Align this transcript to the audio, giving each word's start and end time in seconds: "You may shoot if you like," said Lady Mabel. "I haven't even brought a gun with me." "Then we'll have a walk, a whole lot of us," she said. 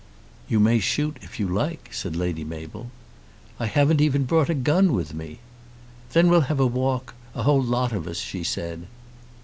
"You 0.49 0.59
may 0.59 0.79
shoot 0.79 1.17
if 1.21 1.39
you 1.39 1.47
like," 1.47 1.89
said 1.93 2.15
Lady 2.15 2.43
Mabel. 2.43 2.89
"I 3.59 3.67
haven't 3.67 4.01
even 4.01 4.23
brought 4.23 4.49
a 4.49 4.55
gun 4.55 4.93
with 4.93 5.13
me." 5.13 5.37
"Then 6.13 6.27
we'll 6.27 6.49
have 6.49 6.59
a 6.59 6.65
walk, 6.65 7.13
a 7.35 7.43
whole 7.43 7.61
lot 7.61 7.91
of 7.93 8.07
us," 8.07 8.17
she 8.17 8.43
said. 8.43 8.87